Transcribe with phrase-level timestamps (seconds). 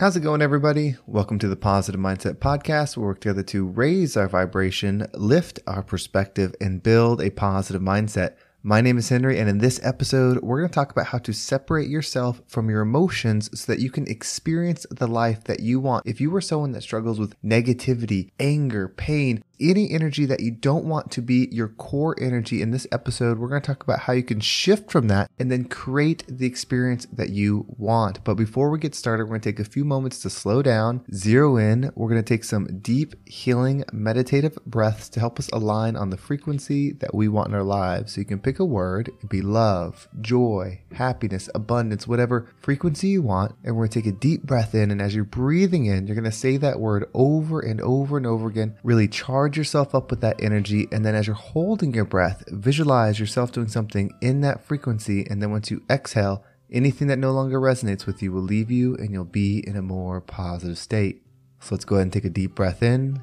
[0.00, 0.96] How's it going, everybody?
[1.06, 2.96] Welcome to the Positive Mindset Podcast.
[2.96, 8.34] We work together to raise our vibration, lift our perspective, and build a positive mindset.
[8.64, 11.32] My name is Henry, and in this episode, we're going to talk about how to
[11.32, 16.04] separate yourself from your emotions so that you can experience the life that you want.
[16.06, 20.84] If you are someone that struggles with negativity, anger, pain, any energy that you don't
[20.84, 24.12] want to be your core energy in this episode, we're going to talk about how
[24.12, 28.22] you can shift from that and then create the experience that you want.
[28.24, 31.04] But before we get started, we're going to take a few moments to slow down,
[31.12, 31.90] zero in.
[31.94, 36.16] We're going to take some deep, healing, meditative breaths to help us align on the
[36.16, 38.14] frequency that we want in our lives.
[38.14, 43.22] So you can pick a word, it be love, joy, happiness, abundance, whatever frequency you
[43.22, 43.54] want.
[43.64, 44.90] And we're going to take a deep breath in.
[44.90, 48.26] And as you're breathing in, you're going to say that word over and over and
[48.26, 50.88] over again, really charge charge yourself up with that energy.
[50.90, 55.26] And then as you're holding your breath, visualize yourself doing something in that frequency.
[55.28, 56.42] And then once you exhale,
[56.72, 59.82] anything that no longer resonates with you will leave you and you'll be in a
[59.82, 61.20] more positive state.
[61.60, 63.22] So let's go ahead and take a deep breath in.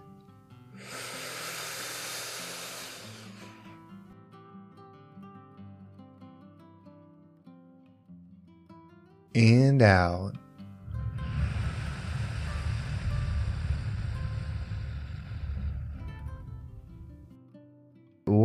[9.34, 10.36] And out.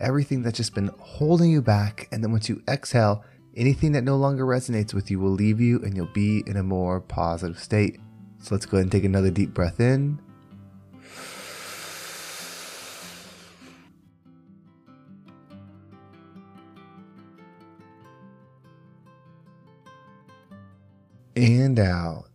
[0.00, 2.08] everything that's just been holding you back.
[2.12, 3.24] And then once you exhale,
[3.56, 6.62] anything that no longer resonates with you will leave you and you'll be in a
[6.62, 7.98] more positive state.
[8.38, 10.20] So let's go ahead and take another deep breath in.
[21.36, 22.33] And out.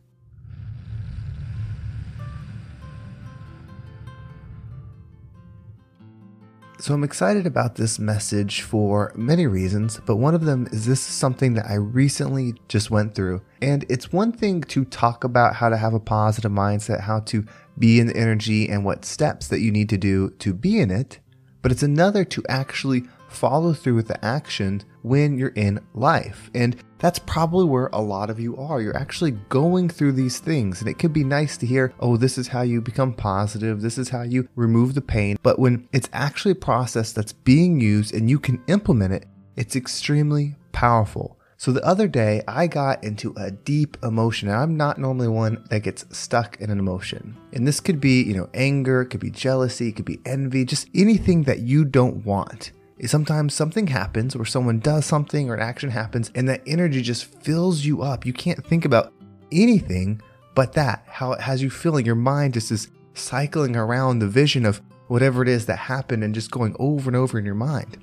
[6.81, 11.05] So I'm excited about this message for many reasons, but one of them is this
[11.09, 13.41] is something that I recently just went through.
[13.61, 17.43] And it's one thing to talk about how to have a positive mindset, how to
[17.77, 20.89] be in the energy and what steps that you need to do to be in
[20.89, 21.19] it,
[21.61, 26.49] but it's another to actually follow through with the action when you're in life.
[26.53, 28.81] And that's probably where a lot of you are.
[28.81, 30.81] You're actually going through these things.
[30.81, 33.81] And it could be nice to hear, oh, this is how you become positive.
[33.81, 35.37] This is how you remove the pain.
[35.41, 39.75] But when it's actually a process that's being used and you can implement it, it's
[39.75, 41.38] extremely powerful.
[41.59, 44.47] So the other day, I got into a deep emotion.
[44.47, 47.35] And I'm not normally one that gets stuck in an emotion.
[47.51, 50.63] And this could be, you know, anger, it could be jealousy, it could be envy,
[50.63, 52.71] just anything that you don't want
[53.07, 57.25] sometimes something happens or someone does something or an action happens and that energy just
[57.25, 58.25] fills you up.
[58.25, 59.13] You can't think about
[59.51, 60.21] anything
[60.53, 62.05] but that, how it has you feeling.
[62.05, 66.35] Your mind just is cycling around the vision of whatever it is that happened and
[66.35, 67.97] just going over and over in your mind.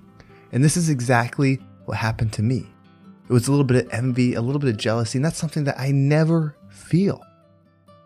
[0.53, 2.67] And this is exactly what happened to me.
[3.29, 5.65] It was a little bit of envy, a little bit of jealousy, and that's something
[5.65, 7.21] that I never feel.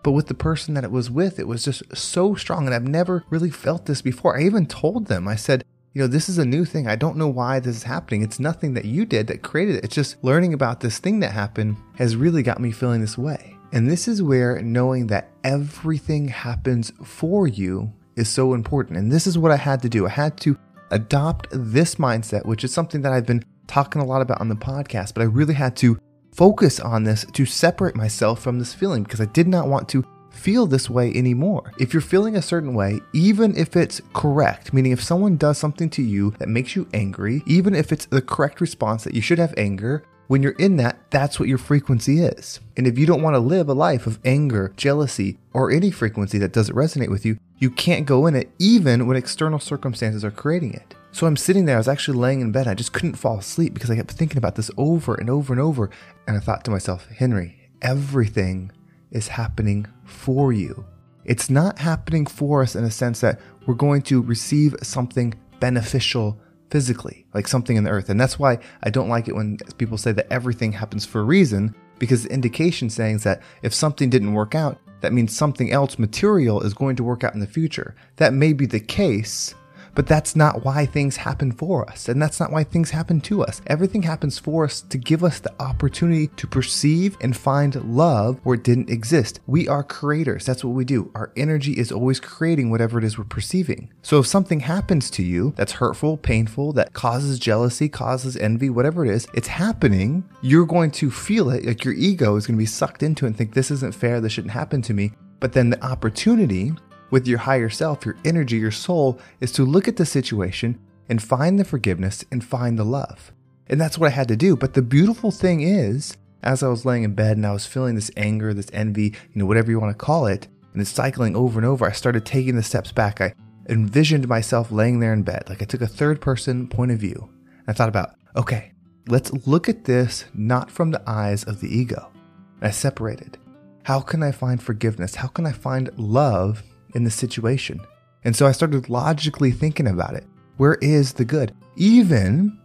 [0.02, 2.64] But with the person that it was with, it was just so strong.
[2.64, 4.38] And I've never really felt this before.
[4.38, 6.86] I even told them, I said, you know, this is a new thing.
[6.86, 8.22] I don't know why this is happening.
[8.22, 9.84] It's nothing that you did that created it.
[9.84, 13.56] It's just learning about this thing that happened has really got me feeling this way.
[13.72, 18.98] And this is where knowing that everything happens for you is so important.
[18.98, 20.06] And this is what I had to do.
[20.06, 20.56] I had to
[20.90, 24.56] adopt this mindset, which is something that I've been talking a lot about on the
[24.56, 25.96] podcast, but I really had to
[26.32, 30.04] focus on this to separate myself from this feeling because I did not want to
[30.32, 31.72] feel this way anymore.
[31.78, 35.88] If you're feeling a certain way, even if it's correct, meaning if someone does something
[35.90, 39.38] to you that makes you angry, even if it's the correct response that you should
[39.38, 42.60] have anger, when you're in that, that's what your frequency is.
[42.76, 46.38] And if you don't want to live a life of anger, jealousy, or any frequency
[46.38, 50.30] that doesn't resonate with you, you can't go in it even when external circumstances are
[50.30, 50.94] creating it.
[51.10, 53.74] So I'm sitting there, I was actually laying in bed, I just couldn't fall asleep
[53.74, 55.90] because I kept thinking about this over and over and over.
[56.28, 58.70] And I thought to myself, Henry, everything
[59.10, 60.84] is happening for you.
[61.24, 66.38] It's not happening for us in a sense that we're going to receive something beneficial
[66.70, 68.08] physically, like something in the earth.
[68.08, 71.24] And that's why I don't like it when people say that everything happens for a
[71.24, 75.72] reason, because the indication saying is that if something didn't work out, that means something
[75.72, 77.94] else material is going to work out in the future.
[78.16, 79.54] That may be the case,
[79.94, 83.42] but that's not why things happen for us, and that's not why things happen to
[83.42, 83.60] us.
[83.66, 88.54] Everything happens for us to give us the opportunity to perceive and find love where
[88.54, 89.40] it didn't exist.
[89.46, 90.46] We are creators.
[90.46, 91.10] That's what we do.
[91.14, 93.92] Our energy is always creating whatever it is we're perceiving.
[94.02, 99.04] So if something happens to you that's hurtful, painful, that causes jealousy, causes envy, whatever
[99.04, 101.64] it is, it's happening, you're going to feel it.
[101.64, 104.20] Like your ego is going to be sucked into it and think, this isn't fair,
[104.20, 105.12] this shouldn't happen to me.
[105.40, 106.72] But then the opportunity
[107.10, 110.78] with your higher self, your energy, your soul, is to look at the situation
[111.08, 113.32] and find the forgiveness and find the love.
[113.66, 114.56] And that's what I had to do.
[114.56, 117.94] But the beautiful thing is, as I was laying in bed and I was feeling
[117.94, 121.36] this anger, this envy, you know, whatever you want to call it, and it's cycling
[121.36, 123.20] over and over, I started taking the steps back.
[123.20, 123.34] I
[123.68, 125.44] envisioned myself laying there in bed.
[125.48, 127.30] Like I took a third person point of view.
[127.66, 128.72] I thought about, okay,
[129.08, 132.10] let's look at this not from the eyes of the ego.
[132.56, 133.38] And I separated.
[133.82, 135.14] How can I find forgiveness?
[135.14, 136.62] How can I find love
[136.94, 137.80] in the situation.
[138.24, 140.24] And so I started logically thinking about it.
[140.56, 141.54] Where is the good?
[141.76, 142.58] Even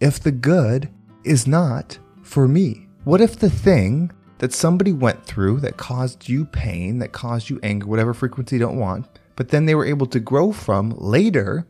[0.00, 0.88] if the good
[1.24, 2.86] is not for me.
[3.04, 7.60] What if the thing that somebody went through that caused you pain, that caused you
[7.62, 9.06] anger, whatever frequency you don't want,
[9.36, 11.66] but then they were able to grow from later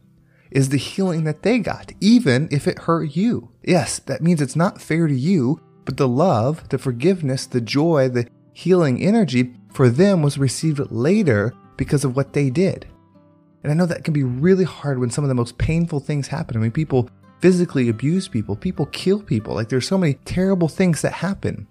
[0.51, 3.51] is the healing that they got, even if it hurt you?
[3.63, 8.09] Yes, that means it's not fair to you, but the love, the forgiveness, the joy,
[8.09, 12.87] the healing energy for them was received later because of what they did.
[13.63, 16.29] And I know that can be really hard when some of the most painful things
[16.29, 16.55] happen.
[16.55, 17.09] I mean, people
[17.41, 19.55] physically abuse people, people kill people.
[19.55, 21.67] Like there's so many terrible things that happen.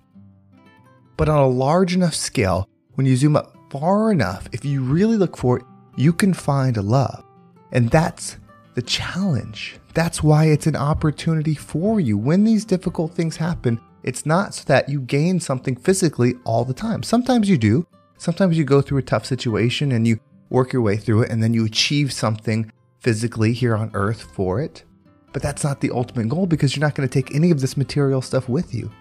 [1.15, 5.15] But on a large enough scale, when you zoom up far enough, if you really
[5.15, 5.63] look for it,
[5.95, 7.23] you can find love.
[7.71, 8.37] And that's
[8.73, 9.77] the challenge.
[9.93, 12.17] That's why it's an opportunity for you.
[12.17, 16.73] When these difficult things happen, it's not so that you gain something physically all the
[16.73, 17.03] time.
[17.03, 17.85] Sometimes you do,
[18.19, 20.19] Sometimes you go through a tough situation and you
[20.49, 22.69] work your way through it and then you achieve something
[22.99, 24.83] physically here on earth for it.
[25.31, 27.77] But that's not the ultimate goal because you're not going to take any of this
[27.77, 28.91] material stuff with you.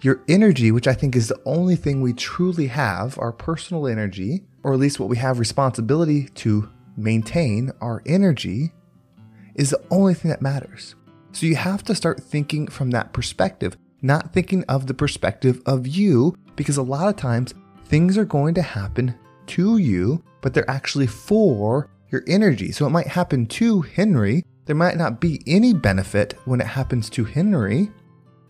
[0.00, 4.42] Your energy, which I think is the only thing we truly have, our personal energy,
[4.64, 8.72] or at least what we have responsibility to maintain, our energy,
[9.54, 10.96] is the only thing that matters.
[11.30, 15.86] So you have to start thinking from that perspective, not thinking of the perspective of
[15.86, 17.54] you, because a lot of times
[17.86, 19.14] things are going to happen
[19.46, 22.72] to you, but they're actually for your energy.
[22.72, 24.44] So it might happen to Henry.
[24.66, 27.90] There might not be any benefit when it happens to Henry,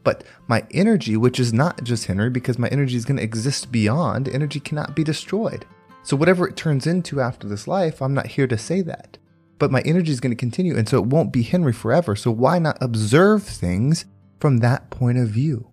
[0.04, 3.72] but my energy, which is not just Henry, because my energy is going to exist
[3.72, 5.64] beyond, energy cannot be destroyed.
[6.02, 9.16] So whatever it turns into after this life, I'm not here to say that.
[9.58, 12.14] But my energy is going to continue, and so it won't be Henry forever.
[12.14, 14.04] So why not observe things
[14.38, 15.70] from that point of view?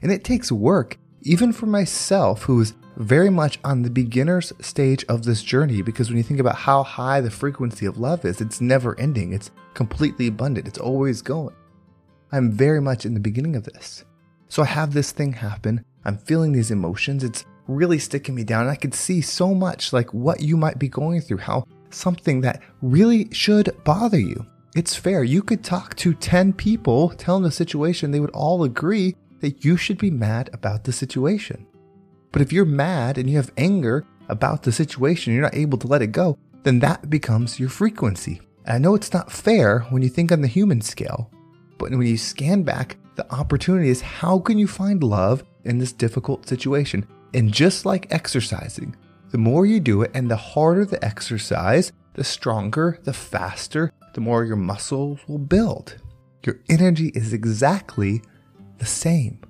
[0.00, 5.04] And it takes work, even for myself, who is very much on the beginner's stage
[5.08, 8.40] of this journey because when you think about how high the frequency of love is,
[8.40, 9.32] it's never ending.
[9.32, 10.68] It's completely abundant.
[10.68, 11.54] It's always going.
[12.30, 14.04] I'm very much in the beginning of this.
[14.48, 15.84] So I have this thing happen.
[16.04, 17.24] I'm feeling these emotions.
[17.24, 18.68] It's really sticking me down.
[18.68, 22.62] I could see so much like what you might be going through, how something that
[22.82, 24.46] really should bother you.
[24.76, 25.24] It's fair.
[25.24, 29.64] You could talk to 10 people, tell them the situation, they would all agree that
[29.64, 31.66] you should be mad about the situation.
[32.32, 35.86] But if you're mad and you have anger about the situation, you're not able to
[35.86, 38.40] let it go, then that becomes your frequency.
[38.64, 41.30] And I know it's not fair when you think on the human scale,
[41.78, 45.92] but when you scan back, the opportunity is how can you find love in this
[45.92, 47.06] difficult situation?
[47.34, 48.96] And just like exercising,
[49.30, 54.20] the more you do it and the harder the exercise, the stronger, the faster, the
[54.20, 55.96] more your muscles will build.
[56.44, 58.22] Your energy is exactly
[58.78, 59.40] the same.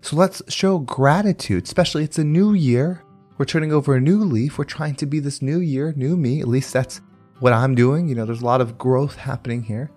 [0.00, 3.02] So let's show gratitude, especially it's a new year.
[3.38, 4.58] We're turning over a new leaf.
[4.58, 6.40] We're trying to be this new year, new me.
[6.40, 7.00] At least that's
[7.40, 8.08] what I'm doing.
[8.08, 9.90] You know, there's a lot of growth happening here.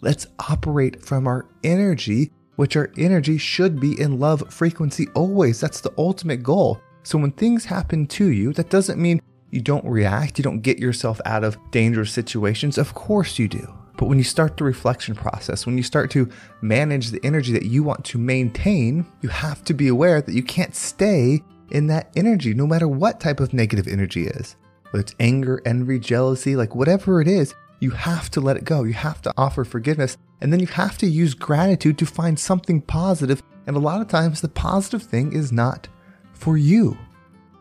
[0.00, 5.60] Let's operate from our energy, which our energy should be in love frequency always.
[5.60, 6.80] That's the ultimate goal.
[7.02, 10.78] So when things happen to you, that doesn't mean you don't react, you don't get
[10.78, 12.78] yourself out of dangerous situations.
[12.78, 13.79] Of course you do.
[14.00, 16.26] But when you start the reflection process, when you start to
[16.62, 20.42] manage the energy that you want to maintain, you have to be aware that you
[20.42, 24.56] can't stay in that energy, no matter what type of negative energy is.
[24.90, 28.84] Whether it's anger, envy, jealousy, like whatever it is, you have to let it go.
[28.84, 30.16] You have to offer forgiveness.
[30.40, 33.42] And then you have to use gratitude to find something positive.
[33.66, 35.88] And a lot of times, the positive thing is not
[36.32, 36.96] for you.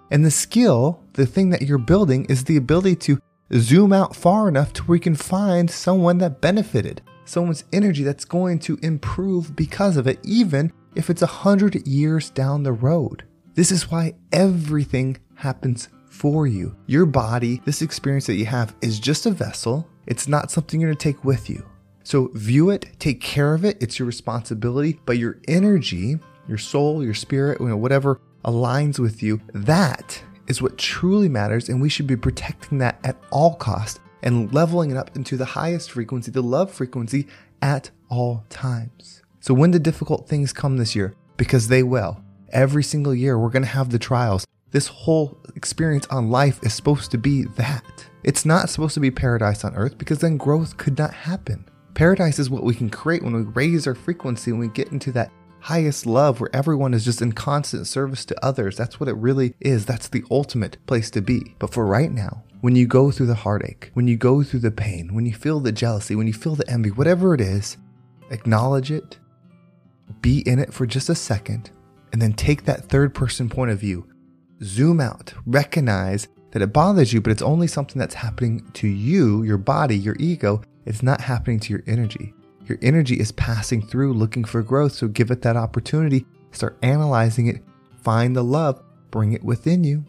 [0.10, 3.20] And the skill, the thing that you're building, is the ability to
[3.54, 8.26] zoom out far enough to where you can find someone that benefited, someone's energy that's
[8.26, 13.24] going to improve because of it, even if it's a hundred years down the road.
[13.56, 16.76] This is why everything happens for you.
[16.86, 19.88] Your body, this experience that you have, is just a vessel.
[20.06, 21.66] It's not something you're to take with you.
[22.04, 23.78] So view it, take care of it.
[23.82, 25.00] It's your responsibility.
[25.06, 30.62] But your energy, your soul, your spirit, you know, whatever aligns with you, that is
[30.62, 31.70] what truly matters.
[31.70, 35.46] And we should be protecting that at all costs and leveling it up into the
[35.46, 37.28] highest frequency, the love frequency
[37.62, 39.22] at all times.
[39.40, 43.50] So when the difficult things come this year, because they will, every single year we're
[43.50, 44.46] going to have the trials.
[44.72, 48.06] This whole experience on life is supposed to be that.
[48.24, 51.66] It's not supposed to be paradise on earth because then growth could not happen.
[51.94, 55.12] Paradise is what we can create when we raise our frequency and we get into
[55.14, 58.78] that highest love where everyone is just in constant service to others.
[58.78, 59.86] That's what it really is.
[59.86, 61.56] That's the ultimate place to be.
[61.60, 64.72] But for right now, when you go through the heartache, when you go through the
[64.72, 67.78] pain, when you feel the jealousy, when you feel the envy, whatever it is,
[68.32, 69.18] acknowledge it,
[70.22, 71.72] be in it for just a second,
[72.12, 74.08] and then take that third person point of view.
[74.64, 79.44] Zoom out, recognize that it bothers you, but it's only something that's happening to you,
[79.44, 80.62] your body, your ego.
[80.86, 82.34] It's not happening to your energy.
[82.70, 84.94] Your energy is passing through looking for growth.
[84.94, 86.26] So give it that opportunity.
[86.52, 87.64] Start analyzing it.
[88.04, 88.82] Find the love.
[89.10, 90.06] Bring it within you.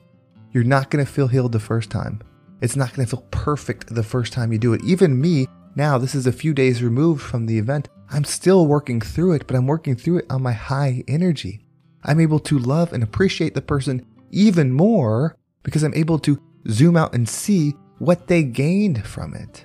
[0.53, 2.21] You're not going to feel healed the first time.
[2.61, 4.85] It's not going to feel perfect the first time you do it.
[4.85, 7.89] Even me, now, this is a few days removed from the event.
[8.11, 11.65] I'm still working through it, but I'm working through it on my high energy.
[12.05, 16.97] I'm able to love and appreciate the person even more because I'm able to zoom
[16.97, 19.65] out and see what they gained from it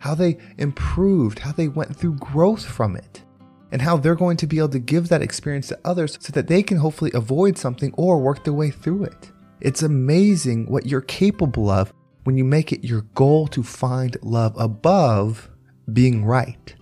[0.00, 3.22] how they improved, how they went through growth from it,
[3.70, 6.48] and how they're going to be able to give that experience to others so that
[6.48, 9.30] they can hopefully avoid something or work their way through it.
[9.60, 11.92] It's amazing what you're capable of
[12.24, 15.50] when you make it your goal to find love above
[15.92, 16.74] being right.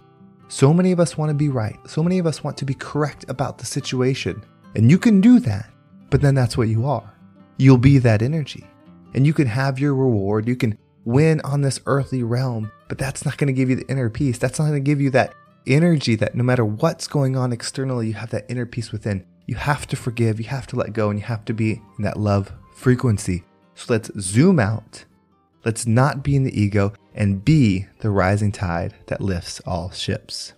[0.48, 1.76] So many of us want to be right.
[1.86, 4.44] So many of us want to be correct about the situation.
[4.74, 5.68] And you can do that,
[6.08, 7.14] but then that's what you are.
[7.58, 8.64] You'll be that energy.
[9.14, 10.46] And you can have your reward.
[10.46, 13.88] You can win on this earthly realm, but that's not going to give you the
[13.88, 14.38] inner peace.
[14.38, 15.34] That's not going to give you that
[15.66, 19.24] energy that no matter what's going on externally, you have that inner peace within.
[19.46, 22.04] You have to forgive, you have to let go, and you have to be in
[22.04, 23.44] that love frequency.
[23.74, 25.04] So let's zoom out.
[25.64, 30.54] Let's not be in the ego and be the rising tide that lifts all ships.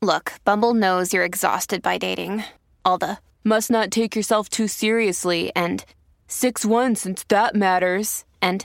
[0.00, 2.44] Look, Bumble knows you're exhausted by dating.
[2.84, 5.84] All the must not take yourself too seriously and
[6.28, 8.24] 6 1 since that matters.
[8.40, 8.64] And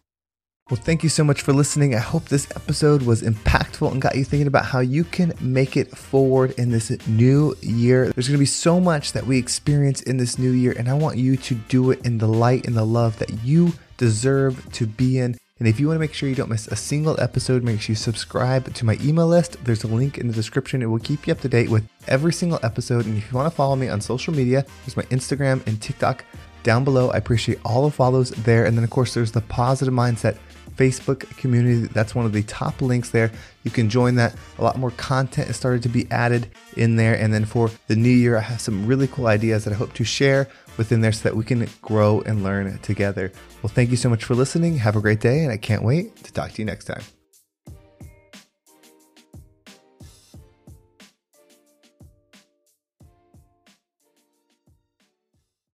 [0.71, 1.95] Well, thank you so much for listening.
[1.95, 5.75] I hope this episode was impactful and got you thinking about how you can make
[5.75, 8.09] it forward in this new year.
[8.13, 10.93] There's going to be so much that we experience in this new year, and I
[10.93, 14.87] want you to do it in the light and the love that you deserve to
[14.87, 15.35] be in.
[15.59, 17.91] And if you want to make sure you don't miss a single episode, make sure
[17.91, 19.61] you subscribe to my email list.
[19.65, 20.81] There's a link in the description.
[20.81, 23.05] It will keep you up to date with every single episode.
[23.07, 26.23] And if you want to follow me on social media, there's my Instagram and TikTok
[26.63, 27.09] down below.
[27.09, 28.65] I appreciate all the follows there.
[28.65, 30.37] And then, of course, there's the positive mindset
[30.75, 31.87] Facebook community.
[31.87, 33.31] That's one of the top links there.
[33.63, 34.35] You can join that.
[34.57, 37.15] A lot more content has started to be added in there.
[37.15, 39.93] And then for the new year, I have some really cool ideas that I hope
[39.93, 43.31] to share within there so that we can grow and learn together.
[43.61, 44.77] Well, thank you so much for listening.
[44.77, 47.03] Have a great day, and I can't wait to talk to you next time.